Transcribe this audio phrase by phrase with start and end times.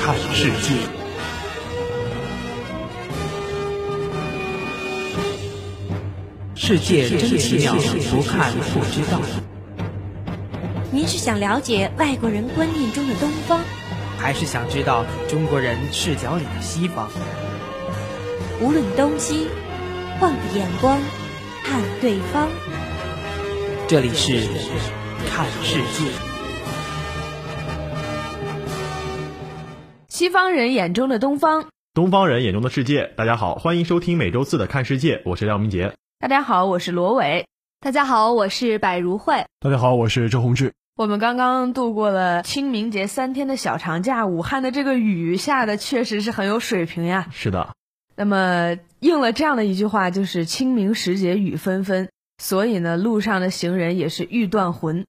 [0.00, 0.72] 看世界，
[6.54, 7.74] 世界真奇妙，
[8.10, 9.20] 不看不知道。
[10.90, 13.60] 您是想了解外国人观念中的东方，
[14.18, 17.08] 还是想知道中国人视角里的西方？
[18.60, 19.48] 无论东西，
[20.20, 20.98] 换个眼光
[21.64, 22.48] 看对方。
[23.88, 24.46] 这里是
[25.28, 26.31] 看世界。
[30.22, 33.12] 西方人眼中的东方，东方人眼中的世界。
[33.16, 35.96] 大家好，欢迎收听每周四的看世界，我是廖明杰。
[36.20, 37.48] 大家好，我是罗伟。
[37.80, 39.44] 大家好，我是百如慧。
[39.58, 40.74] 大家好，我是周宏志。
[40.94, 47.26] 我们刚刚度过了清明节三天的小长假，武汉的这个雨下的确实是很有水平呀。
[47.32, 47.70] 是的。
[48.14, 55.04] 那么应了这样的一句话，就是清明时节雨纷纷，所以呢，路上的行人也是欲断魂。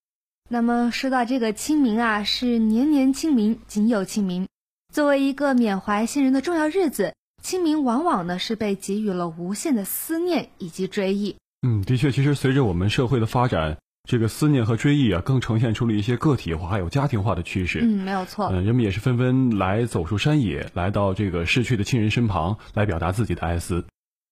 [0.50, 4.48] 那么说到这个清明啊，是年年清明，仅有清明。
[4.94, 11.36] 作为一个缅怀先人的重要日子，清明往往呢是被给予了无限的思念以及追忆。
[11.64, 13.80] 嗯，的确，其实随着我们社会的发展。
[14.08, 17.80] 这个思念和追忆啊，更呈现出了一些个体化还有家庭化的趋势。
[17.82, 18.50] 嗯，没有错。
[18.52, 23.88] 嗯，人们也是纷纷来走出山野，来到这个逝去的亲人身旁，来表达自己的哀思。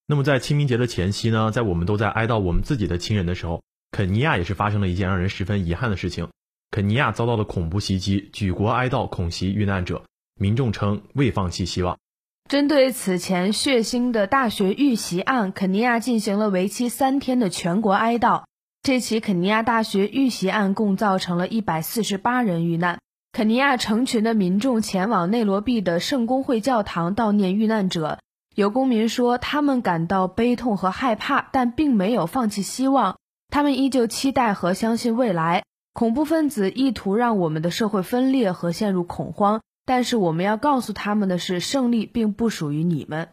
[0.06, 6.28] 那么在清明节的前夕呢，在我们都在哀悼我们自己的亲人的时候，肯尼亚也是发生了一件让人十分遗憾的事情。
[6.70, 10.04] 肯尼亚遭到了恐怖袭击，举国哀悼恐袭遇难者，
[10.38, 11.98] 民众称未放弃希望。
[12.48, 18.42] 针对此前血腥的大学遇袭案，肯尼亚进行了为期三天的全国哀悼。
[18.82, 22.98] 这起肯尼亚大学遇袭案共造成了一百四十八人遇难。
[23.32, 28.18] 肯尼亚成群的民众前往内罗毕的圣公会教堂悼念遇难者。
[28.54, 33.16] 有公民说，他们感到悲痛和害怕，但并没有放弃希望。
[33.48, 35.62] 他们依旧期待和相信未来。
[35.94, 43.28] 恐怖分子意图让我们的社会分裂和陷入恐慌，但是我们要告诉他们的是，胜利并不属于你们。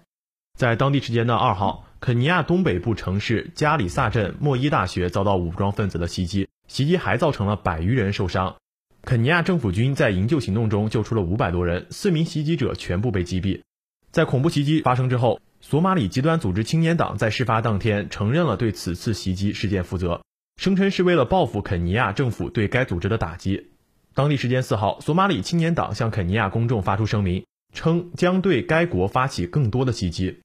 [0.57, 1.85] 在当地时间的二号。
[2.01, 8.55] 肯尼亚东北部城市加里萨镇莫伊大学遭到武装分子的袭击，袭击还造成了百余人受伤。
[9.01, 13.63] 肯尼亚政府军在营救行动中救出了五百多人，四名袭击者全部被击毙。
[14.11, 20.21] 在恐怖袭击发生之后，索马里极端组织青年党在事发当天承认了对此次袭击事件负责，
[20.55, 23.71] 声称是为了报复肯尼亚政府对该组织的打击。
[24.19, 30.41] 当地时间四号，索马里青年党向肯尼亚公众发出声明，称将对该国发起更多的袭击。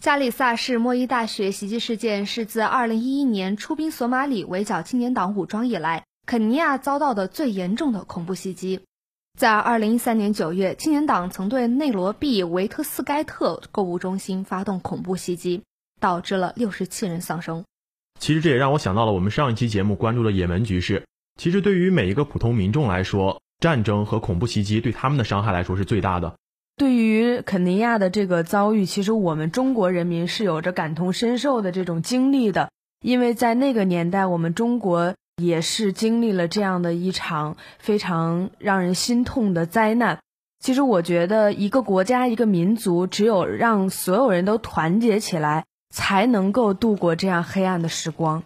[0.00, 8.82] 加里萨市莫伊大学袭击事件是自2011年出兵索马里围剿青年党武装以来，肯尼亚遭到的最严重的恐怖袭击。
[9.36, 15.64] 在2013年9月，青年党曾对内罗毕维特斯盖特购物中心发动恐怖袭击，
[16.00, 17.64] 导致了67人丧生。
[18.20, 21.02] 其实这也让我想到了我们上一期节目关注的也门局势。
[21.36, 26.36] 其实对于每一个普通民众来说，战争和恐怖袭击对他们的伤害来说是最大的。
[26.76, 32.70] 对于肯尼亚的这个遭遇，其实我们中国人民是有着感同身受的这种经历的，
[33.00, 40.18] 因为在那个年代，我们中国也是经历了这样的一场非常让人心痛的灾难。
[40.58, 45.64] 其实，我觉得一个国家、一个民族，只有让所有人都团结起来，
[45.94, 48.42] 才能够度过这样黑暗的时光。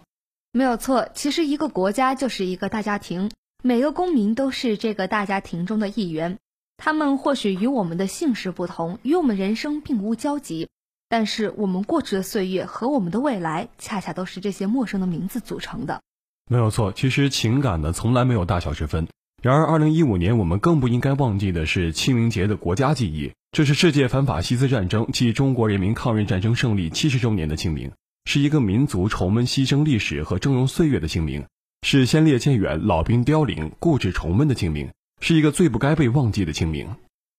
[0.53, 3.31] 没有错，其实一个国家就是一个大家庭，
[3.63, 6.39] 每个公民都是这个大家庭中的一员。
[6.75, 10.67] 他们或许与我们的姓氏不同，与我们人生并无交集，
[11.07, 16.01] 但是我们过去的岁月和我们的未来，恰恰都是这些陌生的名字组成的。
[16.49, 19.07] 没有错，其实情感呢，从来没有大小之分。
[19.41, 23.31] 然而，二零一五年我们更不应该忘记的是清明节的国家记忆。
[23.53, 27.93] 这是世界反法西斯战争暨中国人民抗日战争胜利七十周年的清明，
[28.25, 31.45] 是一个民族重温牺牲历史和峥嵘岁月的清明，
[31.81, 34.89] 是先烈渐远、老兵凋零、故纸重温的清明。
[35.23, 36.95] 是一个最不该被忘记的清明。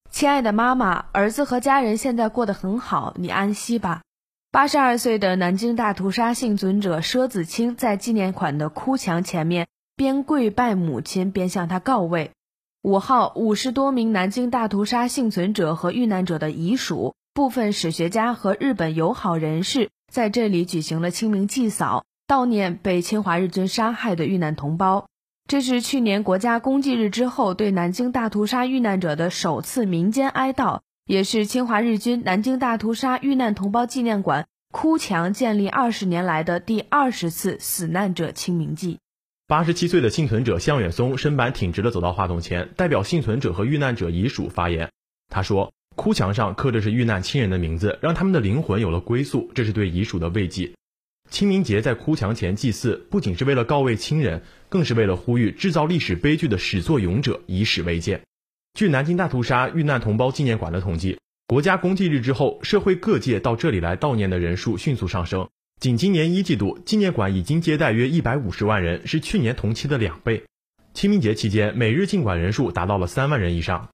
[0.08, 4.02] 亲爱的妈妈，儿子和家人现在过得很好，你安息吧。
[4.52, 9.66] 八十二岁的南京大屠杀幸存者佘子清在纪念馆的哭墙前面
[9.96, 12.30] 边跪拜母亲边向他告慰。
[12.82, 25.06] 五号，五十多名南京大屠杀幸存者和遇难者的遗属、部分史学家和日本友好人士在这里举行了清明祭扫，悼念被侵华日军杀害的遇难同胞。
[25.48, 38.98] 这是去年国家公祭日之后对南京大屠杀遇难者的首次民间哀悼，也是侵华日军南京大屠杀遇难同胞纪念馆哭墙建立二十年来的第二十次死难者清明祭。
[39.48, 44.90] 八十七岁的幸存者向远松身板挺直的走到话筒前，代表幸存者和遇难者遗属发言。
[45.28, 50.72] 他说：“哭墙上刻的是遇难亲人的名字，让他们的灵魂有了归宿，这是对遗属的慰藉。”
[51.30, 58.20] 清明节在哭墙前祭祀，不仅是为了告慰亲人，更是为了呼吁制造历史悲剧的始作俑者以史为鉴。
[58.74, 65.48] 据南京大屠杀遇难同胞纪念馆的统计，国家公祭日之后，社会各界到这里来悼念的人数迅速上升。
[65.80, 70.44] 仅今年一季度，纪念馆已经接待约一百五十万人，是去年同期的两倍。
[70.92, 73.88] 清明节期间，每日进馆人数达到了三万人以上。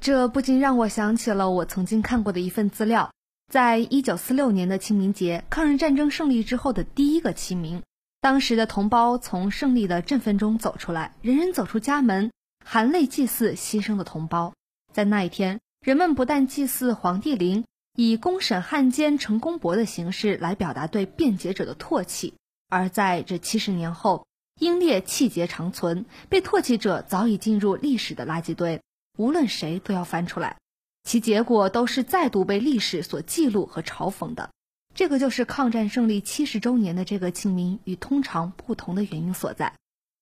[0.00, 3.12] 这不禁让我想起了我曾经看过的一份资料，
[3.52, 7.82] 在一九四六年的清明节，抗日战争胜利之后的第一个清明，
[8.22, 12.30] 当时的同胞从胜利的振奋中走出来，人人走出家门。
[12.64, 14.52] 含泪祭祀牺牲的同胞，
[14.92, 17.64] 在那一天，人们不但祭祀黄帝陵，
[17.96, 22.34] 以公审汉奸陈公博的形式来表达对辩解者的唾弃；
[22.68, 24.26] 而在这七十年后，
[24.60, 28.80] 英烈气节长存，被唾弃者早已进入历史的垃圾堆，
[29.20, 30.56] 无论谁都要翻出来，
[31.04, 34.48] 其结果都是再度被历史所记录和嘲讽的。
[34.94, 39.70] 这个就是抗战胜利七十周年的这个清明与通常不同的原因所在。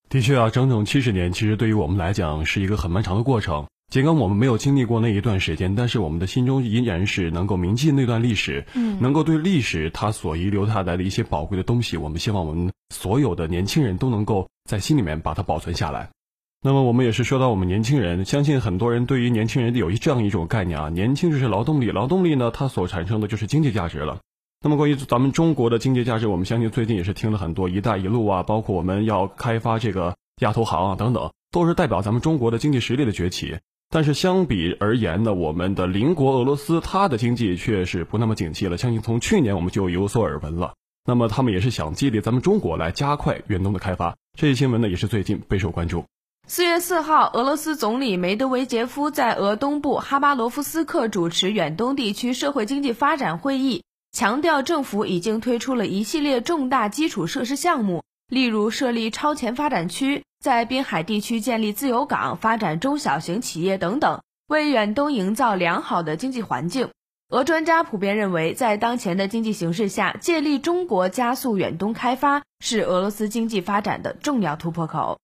[0.09, 3.65] 的确啊，整整七十年，其实对于我们来讲是一个很漫长的过程。
[3.93, 16.11] 尽管我们没有经历过那一段时间，但是我们的心中依然是能够铭记那段历史，嗯，能够对历史它所遗留下来的一些宝贵的东西，我们希望我们所有的年轻人都能够在心里面把它保存下来。
[16.61, 24.19] 那么我们也是说到我们年轻人，相信很多人对于年轻人有一这样一种概念啊，年轻就是劳动力，劳动力呢它所产生的就是经济价值了。
[24.61, 33.59] 那么关于咱们中国的经济价值，我们相信最近也是听了很多“一带一路”啊，包括我们要开发这个亚投行啊等等，都是代表咱们中国的经济实力的崛起。
[33.89, 38.77] 但是相比而言呢，我们的邻国俄罗斯，它的经济却是不那么景气了。
[38.77, 40.75] 相信从去年我们就有所耳闻了。
[41.07, 44.17] 那么他们也是想激励咱们中国来加快远东的开发。
[44.37, 46.05] 这一新闻呢，也是最近备受关注。
[46.51, 53.83] 四月四号，俄罗斯总理梅德韦杰夫在俄东部哈巴罗夫斯克主持远东地区社会经济发展会议。
[54.13, 66.89] 强调政府已经推出了一系列重大基础设施项目，例如设立超前发展区，在滨海地区建立自由港，发展中小型企业等等，为远东营造良好的经济环境。
[67.29, 75.19] 俄专家普遍认为，在当前的经济形势下，借力中国加速远东开发是俄罗斯经济发展的重要突破口。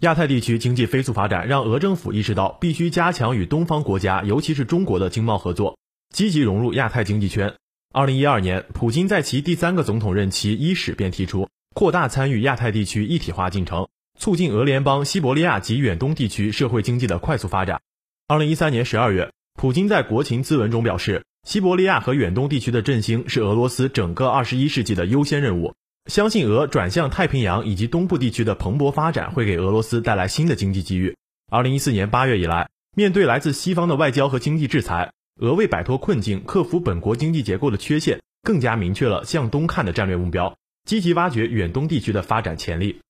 [0.00, 7.52] 亚太地区经济飞速发展，让俄政府意识到必须加强与东方国家，尤其是中国的经贸合作，积极融入亚太经济圈。
[7.92, 13.88] 二零一二年，普京在其第三个总统任期伊始便提出扩大参与亚太地区一体化进程，
[14.18, 17.82] 促进俄联邦、西伯利亚及远东地区社会经济的快速发展。
[18.26, 19.30] 二零一三年十二月，
[19.60, 25.74] 普京在国情咨文中表示，西伯利亚和远东地区的振兴是俄罗斯整个二十一世纪的优先任务。
[26.10, 31.16] 相信俄转向太平洋以及东部地区的蓬勃发展会给俄罗斯带来新的经济机遇。
[31.52, 35.12] 二零一四年八月以来，面对来自西方的外交和经济制裁。
[35.40, 43.00] 俄为摆脱困境、克服本国经济结构的缺陷，更加明确了向东看的战略目标，积极挖掘远东地区的发展潜力。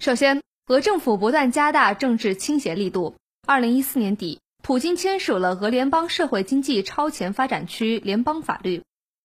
[0.00, 3.16] 首先，俄政府不断加大政治倾斜力度。
[3.46, 8.82] 二零一四年底，普京签署了俄联邦社会经济超前发展区联邦法律，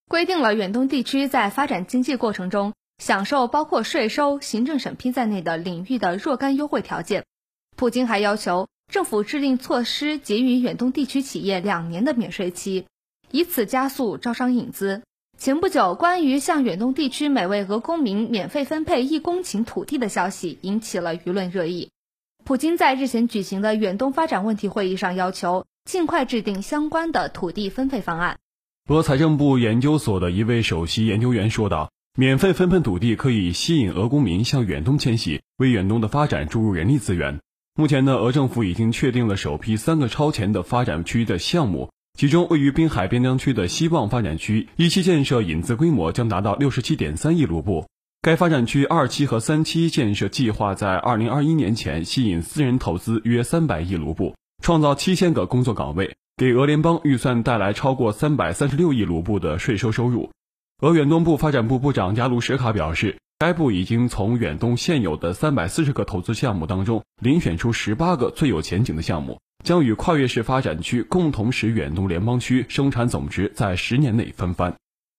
[0.09, 7.25] 规定了远东地区在发展经济过程中享受包括税收、行政审批在内的领域的若干优惠条件。
[7.75, 8.67] 普京还要求。
[8.91, 12.87] 政府制定措施，给予远东地区企业两年的免税期，
[13.31, 15.01] 以此加速招商引资。
[15.37, 21.89] 前不久，关于向远东地区每位俄公民免费分配一公顷土地的消息引起了舆论热议。
[22.43, 28.39] 普京在日前举行的远东发展问题会议上要求尽快制定相关的土地分配方案。
[28.89, 37.39] 俄财政部研究所的一位首席研究员说道：“免费分配土地可以吸引俄公民向远东迁徙，为远东的发展注入人力资源。”
[37.73, 41.89] 目前呢，俄政府已经确定了首批三个超前的发展区的项目，
[42.19, 47.87] 其中位于滨海边疆区的希望发展区一期建设引资规模将达到六十七点三亿卢布。
[48.21, 60.29] 该发展区二期和三期建设计划在二零二一年前吸引私人投资约三百亿卢布，创造七千个工作岗位，给俄联邦预算带来超过三百三十六亿卢布的税收收入。
[60.81, 63.15] 俄远东部发展部部长加卢什卡表示。
[63.37, 74.75] 该部已经从远东现有的三百四十个投资项目当中遴选出十八个最有前景的项目，将与跨越式发展区共同使远东联邦区生产总值在十年内翻番。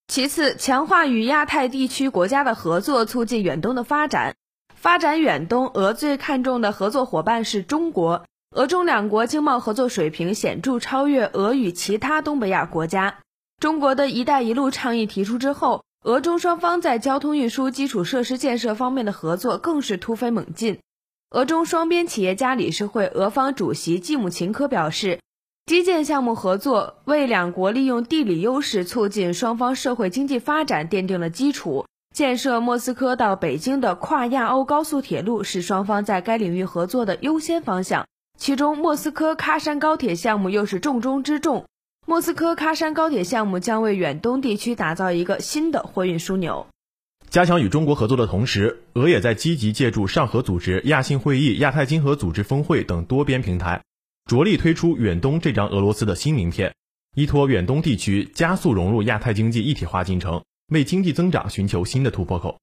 [0.07, 4.35] 其次，强化与亚太地区国家的合作，促进远东的发展。
[4.75, 8.25] 发展远东，俄最看重的合作伙伴是中国。
[8.54, 13.19] 俄中两国经贸合作水平显著超越俄与其他东北亚国家。
[13.62, 15.85] 中国的一带一路倡议提出之后。
[16.02, 20.81] 俄中双方在交通运输基础设施建设方面的合作更是突飞猛进。
[21.31, 25.21] 俄中双边企业家理事会俄方主席季姆琴科表示，
[25.66, 31.87] 基建项目合作为两国利用地理优势促进双方社会经济发展奠定了基础。
[32.12, 38.04] 建设莫斯科到北京的跨亚欧高速铁路是双方在该领域合作的优先方向。
[38.37, 41.64] 其中莫斯科喀山高铁项目又是重中之重。
[42.12, 46.66] 莫斯科喀山高铁项目将为远东地区打造一个新的货运枢纽。
[47.31, 53.83] 加强与中国合作的同时，俄也在积极借助上合组织、亚信会议、亚太经合组织峰会等多边平台，
[54.26, 56.75] 着力推出远东这张俄罗斯的新名片，
[57.16, 62.59] 依托远东地区加速融入亚太经济一体化进程，为经济增长寻求新的突破口。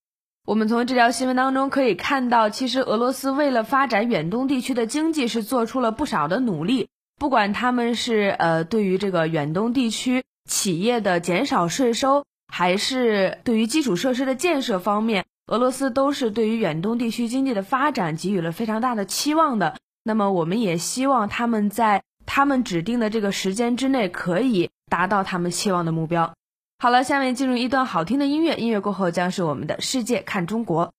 [0.45, 6.87] 我们从这条新闻当中可以看到，其实俄罗斯为了发展远东地区的经济是做出了不少的努力，
[7.19, 12.23] 不管他们是呃对于这个远东地区企业的减少税收。
[12.51, 19.75] 还是对于基础设施的建设方面，俄罗斯都是对于远东地区经济的发展给予了非常大的期望的。
[20.03, 26.33] 那么，我们也希望他们在他们指定的这个时间之内可以达到他们期望的目标。
[26.79, 30.91] 好了，下面进入一段好听的音乐，音乐过后将是我们的世界看中国。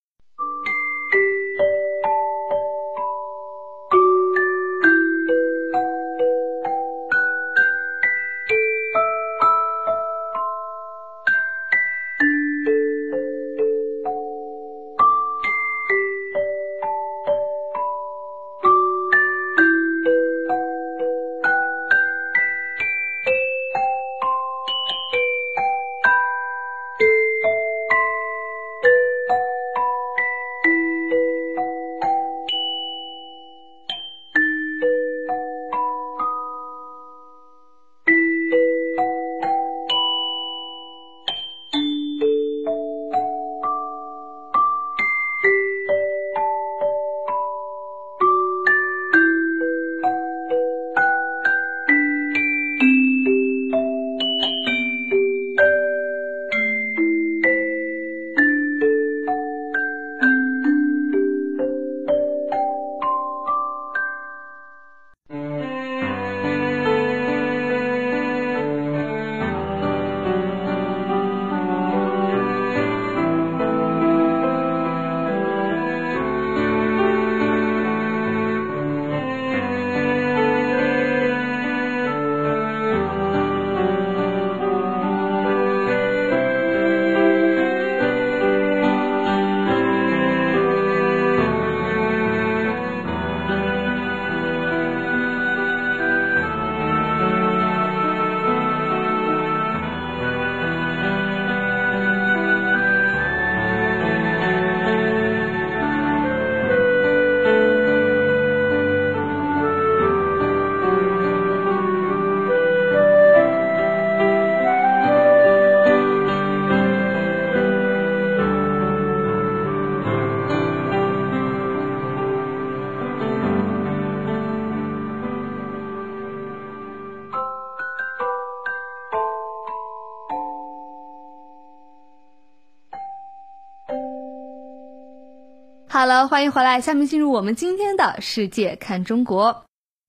[136.20, 136.82] 好，欢迎回来。
[136.82, 139.64] 下面进入我们今天的世界看中国。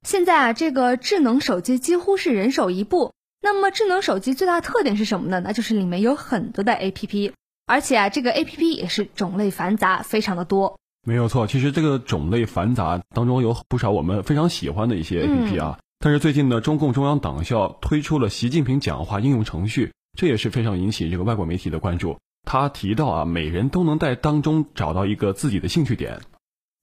[0.06, 3.14] 现在啊，这个智能手机几乎是人手一部。
[3.42, 5.40] 那么，智能手机最大特点是什么呢？
[5.40, 7.32] 那就是里面有很多的 APP，
[7.66, 10.78] 而且啊，这个 APP 也是种类繁杂，非常的多。
[11.08, 15.80] 没有错，其实这个种类繁杂当中有不少我们非常喜欢的一些 APP 啊。
[16.00, 22.18] 但是最近呢，中共中央党校推出了习近平讲话应用程序，这也是非常引起这个外国媒体的关注。
[22.44, 26.22] 他提到啊，每人都能在当中找到一个自己的兴趣点。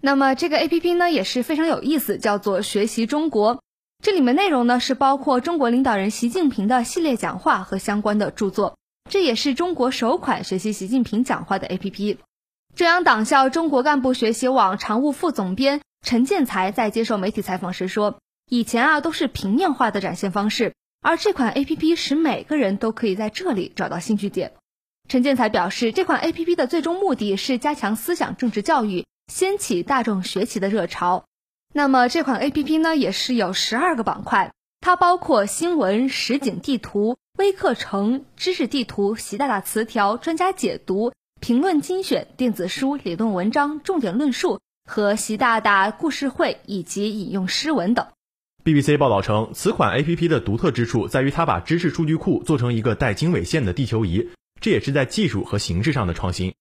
[0.00, 3.62] 那么这个 A P P 呢也是非常有意思，叫做学习中国。
[4.02, 8.76] 这里面内容呢是包括中国领导人习近平的系列讲话和相关的著作。
[9.10, 12.18] 这也是中国首款学习习近平讲话的 A P P。
[12.76, 24.52] 中央党校中国干部学习网常务副总编陈建才在接受媒体采访时说：“以前啊都是平面化的展现方式，而这款 A P P 使每个人都可以在这里找到兴趣点。”
[25.08, 31.24] 陈建才表示，这款 A P P 的最终目的是加强思想政治教育，掀起大众学习的热潮。
[31.72, 48.06] 那么这款 A P P 呢，也是有十二个板块，它包括新闻、实景地图、微课程、知识地图、习大大词条、专家解读、评论精选、电子书、理论文章、重点论述和习大大故事会以及引用诗文等。
[48.62, 54.28] B B C 报道称，此款 A P P 的独特之处在于，它把知识数据库做成一个带经纬线的地球仪。
[54.60, 56.54] 这也是在技术和形式上的创新。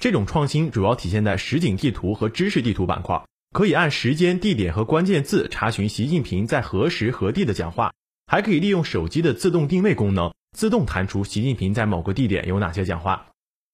[0.00, 7.92] 这种创新主要体现在实景地图和知识地图板块，可以按时间、地点和关键字查询习近平在何时何地的讲话，
[8.26, 13.26] 还可以利用手机的自动定位功能，自动弹出习近平在某个地点有哪些讲话。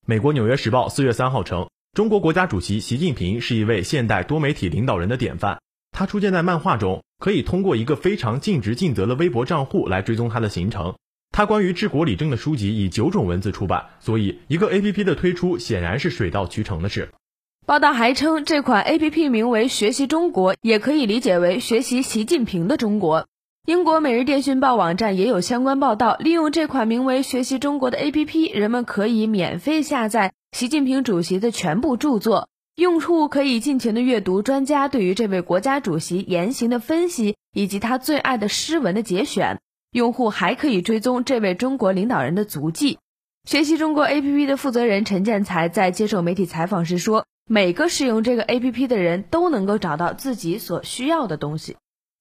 [0.06, 5.60] 美国《纽约时报》四月三号称，中国国家主席习近平是一位现代多媒体领导人的典范。
[5.92, 10.94] 他出现在漫画中，可以通过一个非常尽职尽责的微博账户来追踪他的行程。
[11.40, 17.08] 他关于治国理政的书籍以九种文字出版，所以一个 A P P 的推出显然是水到渠成的事。
[17.64, 23.26] 报道还称，这款 A P P 名为“学习中国”，也可以理解为学习习近平的中国。
[23.64, 39.58] 英国《每日电讯报》网站也有相关报道，利用这款名为“学习中国”的 A P P，人们可以免费下载习近平主席的全部著作，用户可以尽情的阅读专家对于这位国家主席言行的分析，以及他最爱的诗文的节选。
[39.92, 42.98] 用户还可以追踪这位中国领导人的足迹。
[43.48, 51.76] 学习中国 APP 的负责人陈建才在接受媒体采访时说：“每个使用这个 APP 的人都能够找到自己所需要的东西。”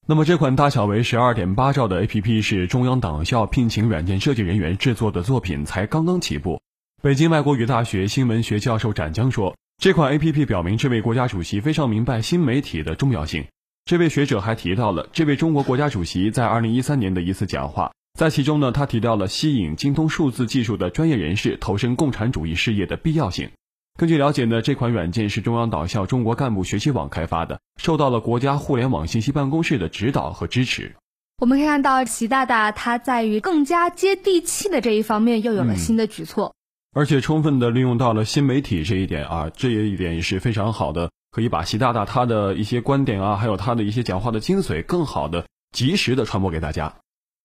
[0.07, 6.59] 那么，这款大小为十二点八兆的 APP 是中央党校聘请软件设计人员制作的作品，才刚刚起步。
[7.03, 13.45] 北京外国语大学新闻学教授展江说：“这款 APP 表明这位国家主席非常明白新媒体的重要性。”
[13.85, 23.49] 这位学者还提到了这位中国国家主席在二零一三年的一次讲话，在其中呢，他提到了吸引精通数字技术的专业人士投身共产主义事业的必要性。
[23.97, 30.95] 根据了解呢，这款软件是中央党校中国干部学习网开发的，受到了国家互联网信息办公室的指导和支持。
[31.41, 36.53] 我们可以看到，习大大他在于更加接地气的这一方面又有了新的举措，
[36.93, 41.09] 而且充分的利用到了新媒体这一点啊，这一点也是非常好的。
[41.31, 46.95] 可以把习大大他的一些观点啊，还有他的一些讲话的精髓，更好的、及时的传播给大家。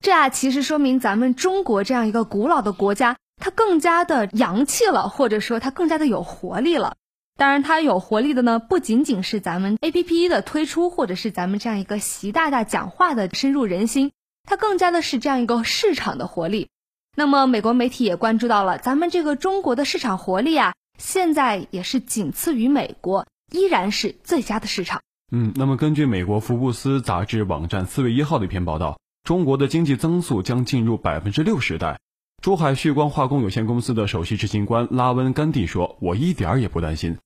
[0.01, 6.97] 这啊，其实说明咱们中国这样一个古老的国家，它更加的洋气了，或者说它更加的有活力了。
[7.37, 14.13] 当然，它有活力的呢，不仅仅是咱们 A P P 的推出，或者是咱们这样一个习大大讲话的深入人心，
[14.49, 16.69] 它更加的是这样一个市场的活力。
[17.17, 23.27] 那么，美国媒体也关注到了咱们这个中国的市场活力啊，现在也是仅次于美国。
[23.55, 25.01] 依然是最佳的市场。
[25.33, 31.99] 嗯，那么根据美国福布斯杂志网站四月一号的一篇报道，中国的经济增速将进入百分之六时代。
[32.43, 37.17] 珠海旭光化工有限公司的首席执行官拉温甘地说：“我一点儿也不担心，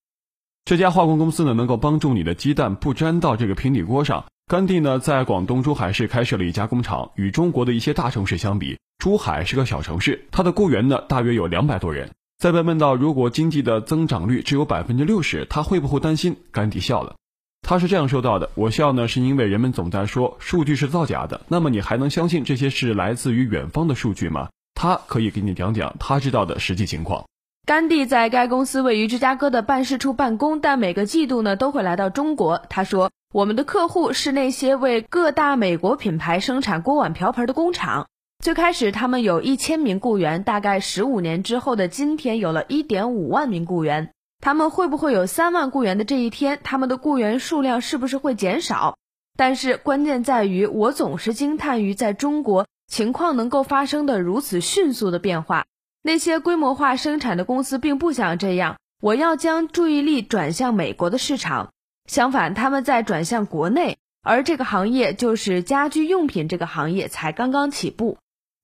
[0.64, 12.10] 这家化工公司呢能够帮助你的鸡蛋不粘到这个平底锅上。”甘地呢在广东珠海市开设了一家工厂，与中国的一些大城市相比，珠海是个小城市，它的雇员呢大约有两百多人。
[12.38, 16.36] 在被问到如果经济的增长率只有百分之六十，他会不会担心？
[16.52, 17.16] 甘地笑了，
[17.62, 21.40] 他是这样说到的：“我笑呢，是因为人们总在说数据是造假的。
[21.48, 27.24] 那么你还能相信这些是来自于远方的数据吗？”他可以给你讲讲他知道的实际情况。
[27.66, 32.62] 甘地在该公司位于芝加哥的办事处办公，但每个季度呢都会来到中国。
[32.70, 38.06] 他说：“我们的客户是那些为各大美国品牌生产锅碗瓢盆的工厂。”
[38.44, 44.12] 最开始，他们有一千名雇员，大概十五年之后的今天，有了一点五万名雇员。
[44.40, 46.60] 他们会不会有三万雇员的这一天？
[46.62, 48.96] 他们的雇员数量是不是会减少？
[49.36, 55.66] 但是关键在于，我总是惊叹于在中国情况能够发生的如此迅速的变化。
[56.00, 61.70] 那些规模化生产的公司并不想这样，我要将注意力转向美国的市场。
[62.08, 68.16] 相反，他们在转向国内，而这个行业就是家居用品这个行业才刚刚起步。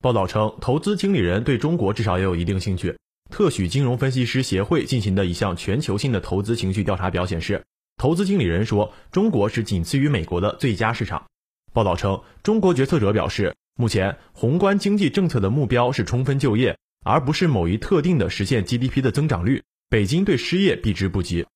[0.04, 2.98] 报道称，投资经理人对中国至少也有一定兴趣。
[3.30, 7.64] 特许金融分析师协会进行的一项全球性的投资情绪调查表显示，
[7.96, 11.24] 投资经理人说中国是仅次于美国的最佳市场。
[11.72, 19.62] 报道称，中国决策者表示，目前宏观经济政策的目标是充分就业，而不是某一特定的实现 GDP 的增长率。
[19.88, 21.46] 北京对失业避之不及，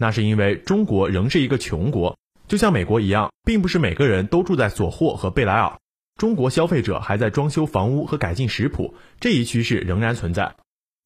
[0.00, 2.16] 那是因为中国仍是一个穷国，
[2.46, 5.78] 就像美国一样，并不是每个人都住在索霍和贝莱尔。
[6.18, 10.56] 中国消费者还在装修房屋和改进食谱，这一趋势仍然存在。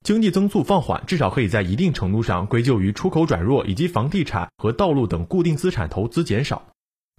[0.02, 6.62] 经济增速放缓，至少可以在一定程度上归咎于出口转弱以及房地产和道路等固定资产投资减少。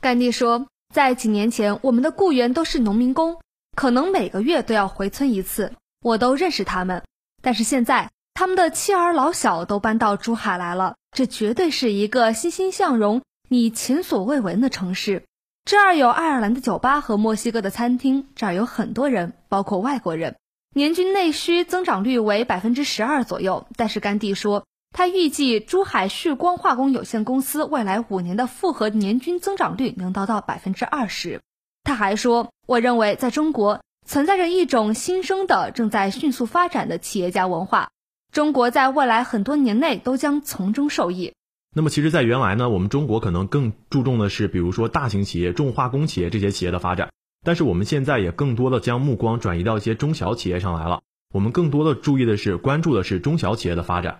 [0.01, 3.39] 甘地说，在几年前，我们的雇员都是农民工，
[3.77, 7.03] 可能每个月都要回村一次，我都认识他们。
[7.43, 15.25] 但是现在，他们的妻儿老小都搬到珠海来了，这绝对是一个欣欣向荣、你前所未闻的城市。
[15.65, 20.35] 这儿有爱尔兰的酒吧和墨西哥的餐厅，这儿有很多人，包括外国人。
[20.75, 23.65] 年均内需增长率为百分之十二左右。
[23.77, 31.39] 但是甘地说，他预计珠海旭光化工有限公司未来五年的复合年均增长率能达到百分之二十。
[31.83, 37.89] 他还说，我认为在中国存在着一种新生的、正在迅速发展的企业家文化，
[38.33, 41.33] 中国在未来很多年内都将从中受益。
[41.75, 47.09] 那么，其实，在原来呢，我们中国可能更注重的是，比如说大型企业、重化工企业这些企业的发展。
[47.43, 51.01] 但是，我们现在也更多的将目光转移到一些中小企业上来了。
[51.33, 54.19] 我们更多的注意的是，关注的是中小企业的发展。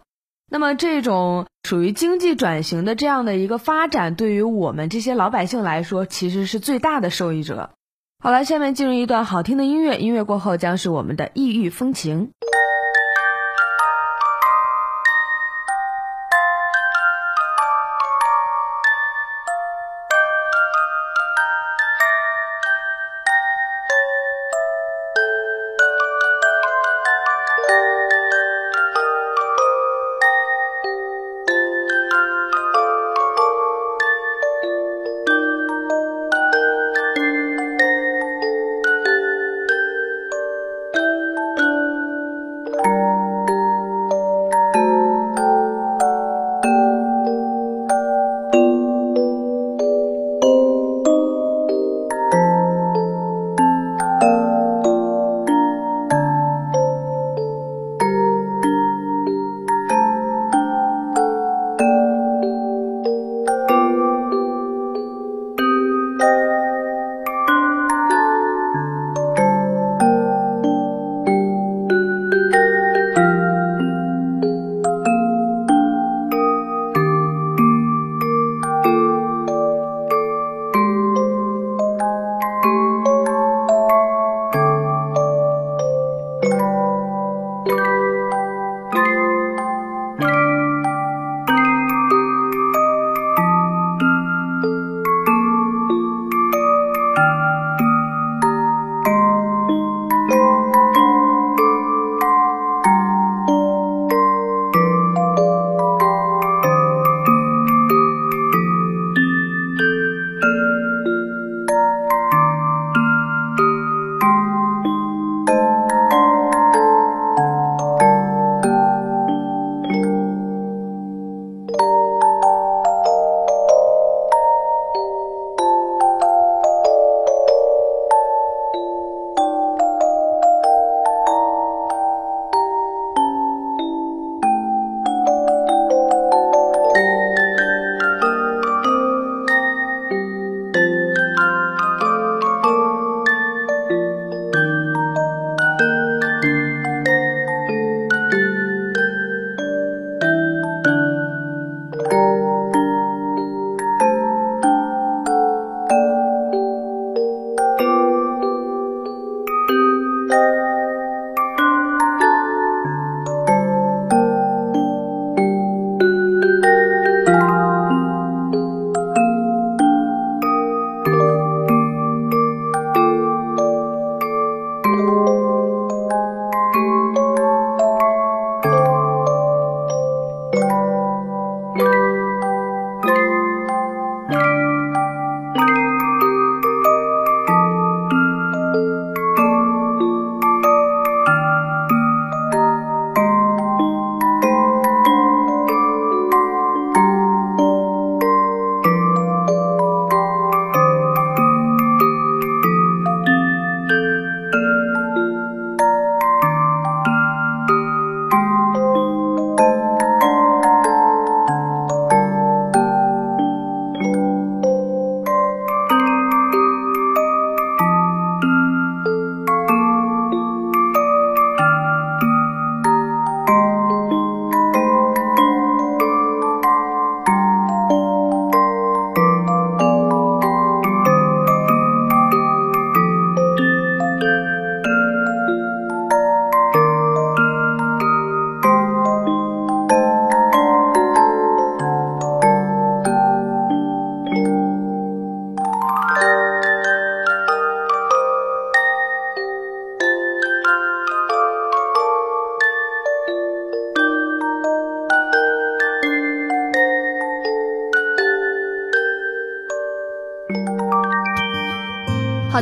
[0.51, 7.69] 那么这种属于经济转型的这样的一个发展，对于我们这些老百姓来说，其实是最大的受益者。
[8.19, 12.31] 好了，下面进入一段好听的音乐，音乐过后将是我们的异域风情。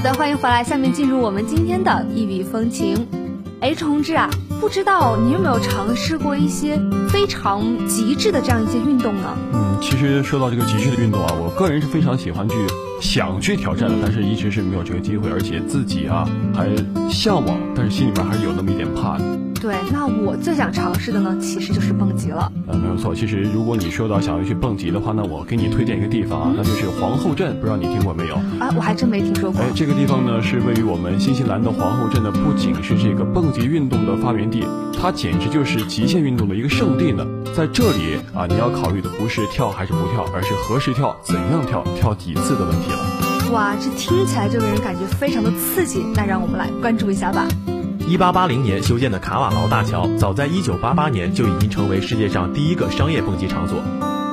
[0.02, 0.64] 好的，欢迎回来。
[0.64, 3.08] 下面进入我们今天的异域风情。
[3.60, 4.28] 哎，同志啊，
[4.60, 6.76] 不知道你有没有尝试过一些
[7.08, 9.38] 非常极致的这样一些运动呢？
[9.54, 12.56] 嗯，其实说到这个极致的运动啊，我个人是非常喜欢去
[13.00, 16.68] 想去挑战的，但是一直是没有这个机会，而且自己啊还
[17.08, 19.41] 向往，但是心里面还是有那么一点怕的。
[19.62, 22.52] 对，那我最想尝试的呢，其实就是蹦极了。
[22.66, 23.14] 呃，没有错。
[23.14, 28.34] 其实如果你说到想要去蹦极的话，那我给你推荐一个地方啊，那就是皇后镇，不知道你听过没有？
[28.60, 29.62] 啊，我还真没听说过。
[29.62, 34.66] 哎，这个地方呢是位于我们新西兰的皇后镇呢，不仅是这个蹦极运动的发源地，
[35.00, 37.24] 它简直就是极限运动的一个圣地呢。
[37.56, 43.52] 在这里啊，你要考虑的不是跳还是不跳，而是何时跳、怎样跳、跳几次的问题了。
[43.52, 46.04] 哇，这听起来就给人感觉非常的刺激。
[46.16, 47.46] 那让我们来关注一下吧。
[48.12, 53.82] 一八八零年修建的卡瓦劳大桥，早在一九八八年就已经成为世界上第一个商业蹦极场所。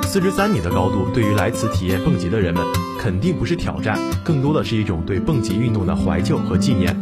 [0.03, 2.61] 四十三米的高度，对于来此体验蹦极的人们，
[2.99, 6.93] 肯定不是挑战，更多的是一种对蹦极运动的怀旧和纪念。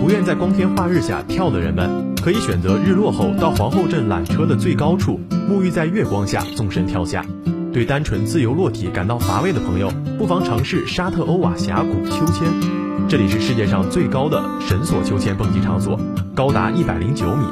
[0.00, 5.18] 不愿在光天化日下跳的人们，可以选择日落后到皇后镇缆车的最高处，
[5.50, 7.26] 沐浴在月光下，纵身跳下。
[7.72, 12.79] 对单纯自由落体感到乏味的朋友，不妨尝试沙特欧瓦峡谷秋千。
[13.08, 15.98] 这里是世界上最高的绳索秋千蹦极场所，
[16.34, 17.44] 高达一百零九米。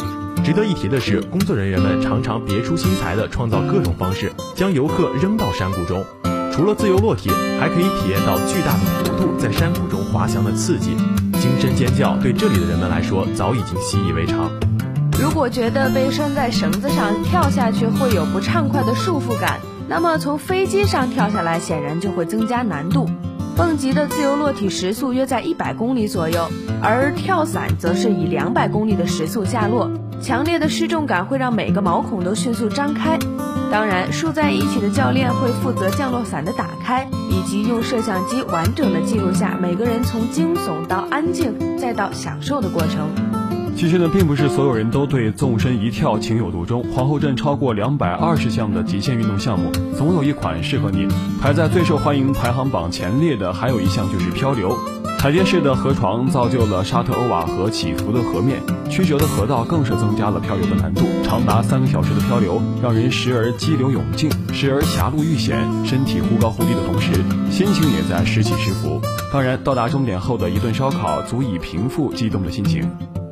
[0.44, 6.05] 值得一提的是，工作人员们常常别出心裁地创造各种方式，将游客扔到山谷中。
[6.53, 10.96] 除了自由落体，还可以体验到巨大的弧度在山谷中滑翔的刺激。
[11.40, 14.51] 惊声尖叫对这里的人们来说早已经习以为常。
[15.20, 23.09] 如果觉得被拴在绳子上跳下去会有不畅快的束缚感，那么从飞机上跳下来显然就会增加难度。
[23.58, 26.48] 蹦极的自由落体时速约在一百公里左右，
[26.80, 29.90] 而跳伞则是以两百公里的时速下落。
[30.22, 33.18] 强烈的失重感会让每个毛孔都迅速张开。
[33.72, 43.27] 当然，竖在一起的教练会负责降落伞的打开，以及用摄像机完整的记录下每个人从惊悚到安静再到享受的过程。
[43.78, 46.82] 其实呢，并不是所有人都对纵身一跳情有独钟。
[46.92, 51.06] 皇后镇超过两百二十项的极限运动项目，总有一款适合你。
[51.40, 54.76] 排在最受欢迎排行榜前列的，还有一项就是漂流。
[55.16, 58.60] 台阶式的河床造就了沙特欧瓦河起伏的河面，
[58.90, 61.04] 曲折的河道更是增加了漂流的难度。
[61.22, 67.12] 长达三个小时的漂流，让人时而激流勇进，时而狭路遇险，身体忽高忽低的同时，
[67.48, 69.00] 心情也在时起时伏。
[69.32, 72.90] 当然，到达终点后的一顿烧烤，足以平复激动的心情。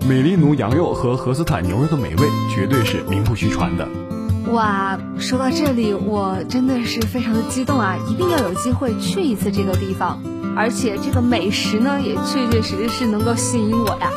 [0.09, 3.89] 美利奴羊肉和荷斯坦牛肉的美味，绝对是名不虚传的。
[4.53, 7.97] 哇，说到这里，我真的是非常的激动啊！
[8.09, 10.23] 一定要有机会去一次这个地方，
[10.57, 14.13] 而且这个美食呢，也确确实实是能够吸引我呀。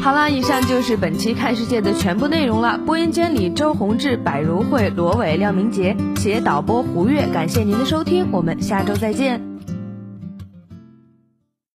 [0.00, 2.78] 好了，以上就是本期看世界的全部内容了。
[2.86, 9.51] 播音间里，周宏志、柏如慧、罗伟、廖明杰，携导播胡月，感谢您的收听，我们下周再见。